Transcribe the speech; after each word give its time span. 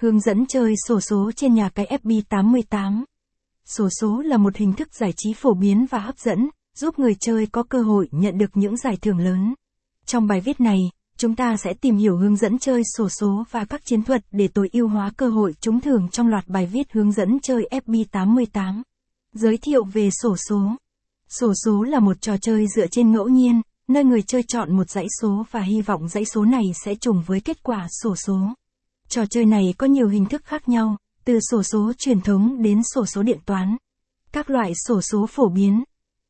Hướng 0.00 0.20
dẫn 0.20 0.46
chơi 0.46 0.74
sổ 0.86 1.00
số 1.00 1.30
trên 1.36 1.54
nhà 1.54 1.68
cái 1.68 1.98
FB88. 2.02 3.04
Sổ 3.64 3.88
số 4.00 4.20
là 4.20 4.36
một 4.36 4.56
hình 4.56 4.72
thức 4.72 4.94
giải 4.94 5.12
trí 5.16 5.32
phổ 5.32 5.54
biến 5.54 5.86
và 5.90 5.98
hấp 5.98 6.18
dẫn, 6.18 6.48
giúp 6.74 6.98
người 6.98 7.14
chơi 7.20 7.46
có 7.46 7.62
cơ 7.62 7.82
hội 7.82 8.08
nhận 8.10 8.38
được 8.38 8.50
những 8.54 8.76
giải 8.76 8.96
thưởng 9.02 9.18
lớn. 9.18 9.54
Trong 10.06 10.26
bài 10.26 10.40
viết 10.40 10.60
này, 10.60 10.78
chúng 11.16 11.36
ta 11.36 11.56
sẽ 11.56 11.74
tìm 11.74 11.96
hiểu 11.96 12.16
hướng 12.16 12.36
dẫn 12.36 12.58
chơi 12.58 12.82
sổ 12.96 13.08
số 13.08 13.44
và 13.50 13.64
các 13.64 13.84
chiến 13.84 14.02
thuật 14.02 14.24
để 14.30 14.48
tối 14.48 14.68
ưu 14.72 14.88
hóa 14.88 15.10
cơ 15.16 15.28
hội 15.28 15.52
trúng 15.60 15.80
thưởng 15.80 16.08
trong 16.12 16.28
loạt 16.28 16.48
bài 16.48 16.66
viết 16.66 16.92
hướng 16.92 17.12
dẫn 17.12 17.38
chơi 17.42 17.68
FB88. 17.70 18.82
Giới 19.32 19.56
thiệu 19.56 19.84
về 19.84 20.10
sổ 20.22 20.36
số. 20.48 20.60
Sổ 21.28 21.52
số 21.64 21.82
là 21.82 22.00
một 22.00 22.20
trò 22.20 22.36
chơi 22.36 22.66
dựa 22.76 22.86
trên 22.86 23.12
ngẫu 23.12 23.28
nhiên, 23.28 23.62
nơi 23.88 24.04
người 24.04 24.22
chơi 24.22 24.42
chọn 24.48 24.76
một 24.76 24.90
dãy 24.90 25.06
số 25.20 25.46
và 25.50 25.60
hy 25.60 25.82
vọng 25.82 26.08
dãy 26.08 26.24
số 26.24 26.44
này 26.44 26.64
sẽ 26.84 26.94
trùng 26.94 27.22
với 27.26 27.40
kết 27.40 27.62
quả 27.62 27.86
sổ 28.02 28.14
số. 28.16 28.38
Trò 29.10 29.26
chơi 29.30 29.44
này 29.44 29.74
có 29.78 29.86
nhiều 29.86 30.08
hình 30.08 30.26
thức 30.26 30.44
khác 30.44 30.68
nhau, 30.68 30.96
từ 31.24 31.38
sổ 31.40 31.62
số 31.62 31.92
truyền 31.98 32.20
thống 32.20 32.62
đến 32.62 32.82
sổ 32.94 33.06
số 33.06 33.22
điện 33.22 33.38
toán. 33.46 33.76
Các 34.32 34.50
loại 34.50 34.72
sổ 34.86 35.00
số 35.00 35.26
phổ 35.26 35.48
biến. 35.48 35.84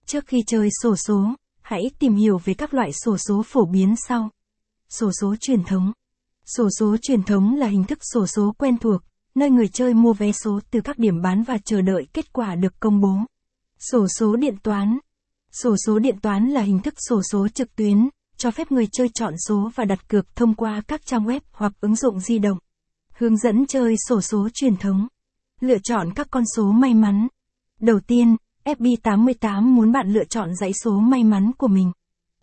Trước 0.07 0.27
khi 0.27 0.43
chơi 0.47 0.69
sổ 0.83 0.97
số, 0.97 1.35
hãy 1.63 1.91
tìm 1.99 2.15
hiểu 2.15 2.39
về 2.45 2.55
các 2.55 2.75
loại 2.75 2.91
sổ 2.93 3.17
số 3.29 3.43
phổ 3.47 3.67
biến 3.67 3.95
sau. 4.09 4.31
Sổ 4.89 5.11
số 5.21 5.35
truyền 5.41 5.65
thống. 5.65 5.93
Sổ 6.47 6.69
số 6.79 6.97
truyền 7.03 7.23
thống 7.23 7.57
là 7.57 7.67
hình 7.67 7.85
thức 7.85 7.99
sổ 8.15 8.27
số 8.27 8.55
quen 8.59 8.79
thuộc, 8.79 9.03
nơi 9.35 9.51
người 9.51 9.69
chơi 9.69 9.95
mua 9.95 10.13
vé 10.13 10.33
số 10.33 10.61
từ 10.71 10.81
các 10.81 10.99
điểm 10.99 11.23
bán 11.23 11.43
và 11.43 11.59
chờ 11.65 11.81
đợi 11.81 12.07
kết 12.13 12.33
quả 12.33 12.55
được 12.55 12.81
công 12.81 13.01
bố. 13.01 13.17
Sổ 13.79 14.07
số 14.09 14.37
điện 14.37 14.57
toán. 14.63 14.99
Sổ 15.53 15.77
số 15.87 15.99
điện 15.99 16.21
toán 16.21 16.51
là 16.51 16.61
hình 16.61 16.79
thức 16.79 16.95
sổ 17.09 17.23
số 17.33 17.49
trực 17.49 17.77
tuyến, 17.77 18.09
cho 18.37 18.51
phép 18.51 18.73
người 18.73 18.87
chơi 18.93 19.09
chọn 19.15 19.35
số 19.49 19.71
và 19.75 19.85
đặt 19.85 20.09
cược 20.09 20.37
thông 20.37 20.55
qua 20.55 20.83
các 20.89 21.07
trang 21.07 21.25
web 21.25 21.41
hoặc 21.53 21.73
ứng 21.81 21.97
dụng 21.97 22.21
di 22.21 22.39
động. 22.39 22.59
Hướng 23.19 23.37
dẫn 23.37 23.67
chơi 23.67 23.95
sổ 24.09 24.21
số 24.21 24.49
truyền 24.55 24.77
thống. 24.77 25.09
Lựa 25.61 25.79
chọn 25.83 26.09
các 26.15 26.27
con 26.31 26.43
số 26.57 26.73
may 26.73 26.95
mắn. 26.95 27.29
Đầu 27.81 28.01
tiên, 28.07 28.37
FB88 28.65 29.63
muốn 29.63 29.93
bạn 29.93 30.13
lựa 30.13 30.25
chọn 30.25 30.49
dãy 30.61 30.73
số 30.85 30.99
may 30.99 31.25
mắn 31.25 31.53
của 31.59 31.69
mình. 31.69 31.93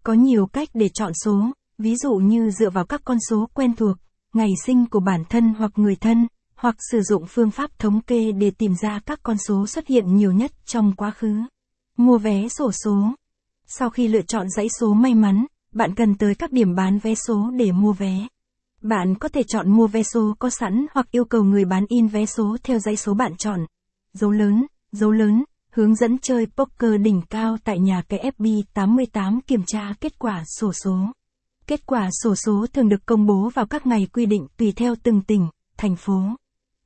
Có 0.03 0.14
nhiều 0.14 0.45
cách 0.45 0.69
để 0.73 0.89
chọn 0.94 1.11
số, 1.23 1.52
ví 1.77 1.95
dụ 1.95 2.14
như 2.16 2.52
dựa 2.52 2.69
vào 2.69 2.86
các 2.86 3.02
con 3.05 3.17
số 3.30 3.49
quen 3.53 3.75
thuộc, 3.75 3.97
ngày 4.33 4.49
sinh 4.66 4.86
của 4.86 4.99
bản 4.99 5.23
thân 5.30 5.53
hoặc 5.58 5.72
người 5.75 5.95
thân, 5.95 6.27
hoặc 6.55 6.75
sử 6.92 7.02
dụng 7.02 7.23
phương 7.30 7.52
pháp 7.52 7.80
thống 7.80 8.02
kê 8.02 8.31
để 8.31 8.52
tìm 8.52 8.73
ra 8.81 8.99
các 9.05 9.19
con 9.23 9.38
số 9.38 9.67
xuất 9.67 9.88
hiện 9.88 10.16
nhiều 10.16 10.31
nhất 10.31 10.52
trong 10.66 10.95
quá 10.95 11.11
khứ. 11.11 11.33
Mua 11.97 12.17
vé 12.17 12.47
sổ 12.47 12.71
số. 12.71 13.14
Sau 13.67 13.89
khi 13.89 14.08
lựa 14.08 14.21
chọn 14.21 14.49
dãy 14.49 14.67
số 14.80 14.94
may 14.94 15.14
mắn, 15.14 15.45
bạn 15.73 15.95
cần 15.95 16.16
tới 16.16 16.36
các 16.36 16.52
điểm 16.52 16.75
bán 16.75 16.99
vé 16.99 17.16
số 17.16 17.52
để 17.58 17.71
mua 17.71 17.94
vé. 17.94 18.27
Bạn 18.88 19.16
có 19.16 19.30
thể 19.30 19.44
chọn 19.44 19.72
mua 19.72 19.88
vé 19.88 20.03
số 20.03 20.36
có 20.39 20.50
sẵn 20.50 20.86
hoặc 20.94 21.11
yêu 21.11 21.25
cầu 21.25 21.44
người 21.44 21.66
bán 21.66 21.86
in 21.88 22.08
vé 22.08 22.25
số 22.25 22.58
theo 22.64 22.80
dãy 22.80 22.95
số 22.95 23.14
bạn 23.14 23.36
chọn. 23.38 23.66
Dấu 24.14 24.31
lớn, 24.31 24.66
dấu 24.92 25.11
lớn, 25.11 25.44
hướng 25.72 25.95
dẫn 25.95 26.17
chơi 26.17 26.47
poker 26.58 27.02
đỉnh 27.02 27.22
cao 27.30 27.58
tại 27.64 27.80
nhà 27.80 28.02
cái 28.09 28.31
FB88 28.38 29.39
kiểm 29.47 29.64
tra 29.67 29.94
kết 30.02 30.19
quả 30.19 30.44
sổ 30.59 30.73
số. 30.83 30.97
Kết 31.67 31.86
quả 31.86 32.09
sổ 32.23 32.36
số 32.36 32.66
thường 32.73 32.89
được 32.89 33.05
công 33.05 33.25
bố 33.25 33.50
vào 33.53 33.66
các 33.66 33.88
ngày 33.88 34.08
quy 34.14 34.25
định 34.25 34.47
tùy 34.58 34.73
theo 34.75 34.95
từng 35.03 35.22
tỉnh, 35.22 35.47
thành 35.77 35.95
phố. 35.95 36.22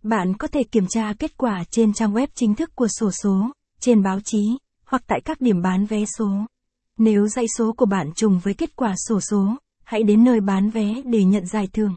Bạn 0.03 0.37
có 0.37 0.47
thể 0.47 0.63
kiểm 0.63 0.87
tra 0.89 1.13
kết 1.19 1.37
quả 1.37 1.63
trên 1.71 1.93
trang 1.93 2.13
web 2.13 2.27
chính 2.35 2.55
thức 2.55 2.75
của 2.75 2.87
sổ 2.87 3.11
số, 3.23 3.51
trên 3.79 4.03
báo 4.03 4.19
chí, 4.25 4.57
hoặc 4.85 5.03
tại 5.07 5.21
các 5.25 5.41
điểm 5.41 5.61
bán 5.61 5.85
vé 5.85 6.05
số. 6.17 6.29
Nếu 6.97 7.27
dãy 7.27 7.45
số 7.57 7.73
của 7.77 7.85
bạn 7.85 8.11
trùng 8.15 8.39
với 8.43 8.53
kết 8.53 8.75
quả 8.75 8.93
sổ 9.07 9.19
số, 9.19 9.55
hãy 9.89 10.03
đến 10.03 10.23
nơi 10.23 10.39
bán 10.39 10.69
vé 10.69 11.01
để 11.05 11.23
nhận 11.23 11.45
giải 11.45 11.67
thưởng. 11.73 11.95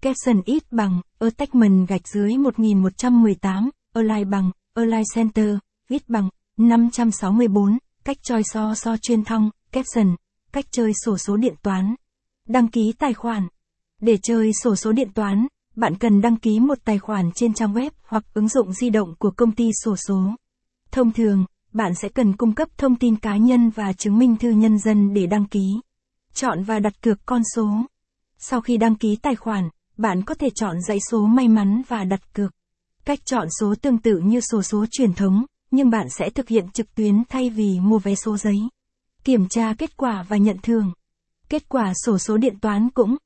Caption 0.00 0.42
ít 0.44 0.72
bằng, 0.72 1.00
attachment 1.18 1.88
gạch 1.88 2.08
dưới 2.08 2.36
1118, 2.36 3.70
align 3.94 4.30
bằng, 4.30 4.50
align 4.74 5.02
center, 5.14 5.56
ít 5.88 6.08
bằng, 6.08 6.28
564, 6.56 7.78
cách 8.04 8.16
choi 8.22 8.42
so 8.44 8.74
so 8.74 8.96
chuyên 8.96 9.24
thông, 9.24 9.50
caption, 9.72 10.16
cách 10.52 10.64
chơi 10.70 10.92
sổ 11.04 11.18
số 11.18 11.36
điện 11.36 11.54
toán. 11.62 11.94
Đăng 12.48 12.68
ký 12.68 12.92
tài 12.98 13.14
khoản. 13.14 13.48
Để 14.00 14.16
chơi 14.22 14.50
sổ 14.62 14.76
số 14.76 14.92
điện 14.92 15.08
toán, 15.14 15.46
bạn 15.76 15.94
cần 15.94 16.20
đăng 16.20 16.36
ký 16.36 16.60
một 16.60 16.78
tài 16.84 16.98
khoản 16.98 17.30
trên 17.34 17.54
trang 17.54 17.74
web 17.74 17.90
hoặc 18.02 18.24
ứng 18.34 18.48
dụng 18.48 18.72
di 18.72 18.90
động 18.90 19.14
của 19.18 19.30
công 19.30 19.52
ty 19.52 19.70
sổ 19.84 19.96
số. 19.96 20.34
Thông 20.90 21.12
thường, 21.12 21.44
bạn 21.72 21.94
sẽ 21.94 22.08
cần 22.08 22.36
cung 22.36 22.54
cấp 22.54 22.68
thông 22.78 22.96
tin 22.96 23.16
cá 23.16 23.36
nhân 23.36 23.70
và 23.70 23.92
chứng 23.92 24.18
minh 24.18 24.36
thư 24.36 24.50
nhân 24.50 24.78
dân 24.78 25.14
để 25.14 25.26
đăng 25.26 25.44
ký. 25.44 25.80
Chọn 26.34 26.62
và 26.62 26.78
đặt 26.78 27.02
cược 27.02 27.18
con 27.26 27.42
số. 27.56 27.68
Sau 28.38 28.60
khi 28.60 28.76
đăng 28.76 28.94
ký 28.94 29.16
tài 29.22 29.36
khoản, 29.36 29.68
bạn 29.96 30.22
có 30.22 30.34
thể 30.34 30.50
chọn 30.54 30.76
dãy 30.88 30.98
số 31.10 31.26
may 31.26 31.48
mắn 31.48 31.82
và 31.88 32.04
đặt 32.04 32.34
cược. 32.34 32.54
Cách 33.04 33.18
chọn 33.24 33.48
số 33.60 33.74
tương 33.82 33.98
tự 33.98 34.18
như 34.24 34.40
sổ 34.40 34.62
số 34.62 34.86
truyền 34.90 35.12
thống, 35.12 35.44
nhưng 35.70 35.90
bạn 35.90 36.06
sẽ 36.18 36.30
thực 36.30 36.48
hiện 36.48 36.70
trực 36.70 36.94
tuyến 36.94 37.22
thay 37.28 37.50
vì 37.50 37.80
mua 37.80 37.98
vé 37.98 38.14
số 38.14 38.36
giấy. 38.36 38.58
Kiểm 39.24 39.48
tra 39.48 39.74
kết 39.78 39.96
quả 39.96 40.24
và 40.28 40.36
nhận 40.36 40.56
thưởng. 40.62 40.92
Kết 41.48 41.68
quả 41.68 41.92
sổ 42.04 42.18
số 42.18 42.36
điện 42.36 42.58
toán 42.60 42.90
cũng 42.90 43.16